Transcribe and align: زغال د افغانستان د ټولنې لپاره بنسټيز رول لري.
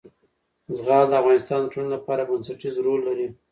زغال 0.77 1.05
د 1.09 1.13
افغانستان 1.21 1.59
د 1.63 1.67
ټولنې 1.73 1.91
لپاره 1.95 2.27
بنسټيز 2.29 2.75
رول 2.85 3.01
لري. 3.09 3.27